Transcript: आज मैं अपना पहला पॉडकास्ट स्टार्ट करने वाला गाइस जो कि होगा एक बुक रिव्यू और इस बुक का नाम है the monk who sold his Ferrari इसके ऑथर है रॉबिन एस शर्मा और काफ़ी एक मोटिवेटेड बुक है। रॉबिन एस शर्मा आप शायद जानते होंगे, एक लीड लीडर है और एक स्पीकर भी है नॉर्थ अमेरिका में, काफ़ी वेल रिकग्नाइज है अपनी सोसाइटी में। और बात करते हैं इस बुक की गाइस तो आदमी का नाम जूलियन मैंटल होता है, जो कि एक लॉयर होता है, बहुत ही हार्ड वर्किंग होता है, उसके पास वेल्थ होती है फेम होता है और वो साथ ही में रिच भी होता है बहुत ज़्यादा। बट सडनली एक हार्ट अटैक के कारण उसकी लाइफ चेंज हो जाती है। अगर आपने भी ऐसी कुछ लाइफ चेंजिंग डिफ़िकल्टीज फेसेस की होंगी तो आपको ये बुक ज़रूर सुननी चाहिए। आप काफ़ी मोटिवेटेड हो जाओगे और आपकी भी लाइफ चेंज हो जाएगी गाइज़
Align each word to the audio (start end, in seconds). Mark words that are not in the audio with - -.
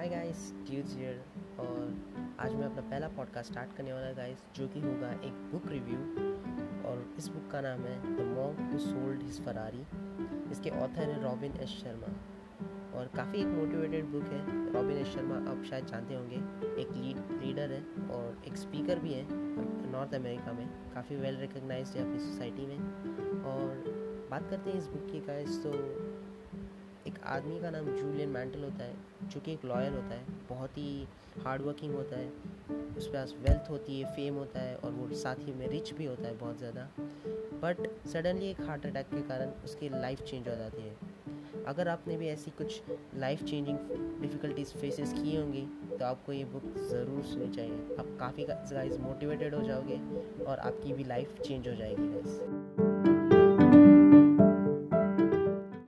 आज 0.00 0.08
मैं 2.54 2.66
अपना 2.66 2.80
पहला 2.80 3.08
पॉडकास्ट 3.08 3.50
स्टार्ट 3.52 3.76
करने 3.76 3.92
वाला 3.92 4.12
गाइस 4.12 4.44
जो 4.56 4.68
कि 4.68 4.80
होगा 4.80 5.10
एक 5.24 5.32
बुक 5.52 5.66
रिव्यू 5.66 5.98
और 6.88 7.14
इस 7.18 7.28
बुक 7.28 7.50
का 7.50 7.60
नाम 7.60 7.80
है 7.80 7.96
the 8.16 8.24
monk 8.28 8.72
who 8.72 8.78
sold 8.78 9.22
his 9.22 9.40
Ferrari 9.44 9.82
इसके 10.50 10.70
ऑथर 10.70 11.10
है 11.10 11.22
रॉबिन 11.22 11.56
एस 11.56 11.68
शर्मा 11.68 12.12
और 12.98 13.10
काफ़ी 13.16 13.40
एक 13.40 13.46
मोटिवेटेड 13.46 14.04
बुक 14.04 14.24
है। 14.24 14.72
रॉबिन 14.72 14.96
एस 14.96 15.06
शर्मा 15.06 15.36
आप 15.50 15.62
शायद 15.64 15.86
जानते 15.86 16.14
होंगे, 16.14 16.36
एक 16.82 16.92
लीड 16.92 17.42
लीडर 17.42 17.72
है 17.72 17.82
और 18.10 18.42
एक 18.48 18.56
स्पीकर 18.56 18.98
भी 18.98 19.12
है 19.12 19.26
नॉर्थ 19.92 20.14
अमेरिका 20.14 20.52
में, 20.52 20.66
काफ़ी 20.94 21.16
वेल 21.16 21.36
रिकग्नाइज 21.36 21.88
है 21.88 22.02
अपनी 22.02 22.18
सोसाइटी 22.20 22.66
में। 22.66 22.78
और 23.44 24.28
बात 24.30 24.50
करते 24.50 24.70
हैं 24.70 24.78
इस 24.78 24.86
बुक 24.86 25.06
की 25.12 25.20
गाइस 25.20 25.62
तो 25.62 25.72
आदमी 27.26 27.60
का 27.60 27.70
नाम 27.70 27.86
जूलियन 27.86 28.28
मैंटल 28.28 28.64
होता 28.64 28.84
है, 28.84 28.94
जो 29.24 29.40
कि 29.40 29.52
एक 29.52 29.64
लॉयर 29.64 29.92
होता 29.92 30.14
है, 30.14 30.24
बहुत 30.48 30.78
ही 30.78 31.06
हार्ड 31.44 31.62
वर्किंग 31.62 31.94
होता 31.94 32.16
है, 32.16 32.28
उसके 32.98 33.12
पास 33.12 33.34
वेल्थ 33.40 33.70
होती 33.70 34.00
है 34.00 34.14
फेम 34.16 34.34
होता 34.34 34.60
है 34.60 34.74
और 34.76 34.90
वो 34.92 35.08
साथ 35.16 35.46
ही 35.46 35.52
में 35.52 35.66
रिच 35.68 35.92
भी 35.94 36.04
होता 36.04 36.26
है 36.28 36.36
बहुत 36.38 36.58
ज़्यादा। 36.58 36.88
बट 37.62 37.88
सडनली 38.08 38.50
एक 38.50 38.60
हार्ट 38.60 38.86
अटैक 38.86 39.06
के 39.06 39.20
कारण 39.28 39.50
उसकी 39.64 39.88
लाइफ 39.90 40.20
चेंज 40.20 40.48
हो 40.48 40.54
जाती 40.56 40.82
है। 40.82 41.64
अगर 41.66 41.88
आपने 41.88 42.16
भी 42.16 42.28
ऐसी 42.28 42.50
कुछ 42.58 42.80
लाइफ 43.16 43.42
चेंजिंग 43.42 43.78
डिफ़िकल्टीज 44.20 44.72
फेसेस 44.74 45.12
की 45.12 45.36
होंगी 45.36 45.66
तो 45.90 46.04
आपको 46.04 46.32
ये 46.32 46.44
बुक 46.52 46.74
ज़रूर 46.90 47.22
सुननी 47.24 47.54
चाहिए। 47.54 47.96
आप 47.98 48.16
काफ़ी 48.20 48.46
मोटिवेटेड 48.98 49.54
हो 49.54 49.62
जाओगे 49.62 50.00
और 50.44 50.58
आपकी 50.58 50.92
भी 50.92 51.04
लाइफ 51.04 51.40
चेंज 51.40 51.68
हो 51.68 51.74
जाएगी 51.74 52.08
गाइज़ 52.08 52.69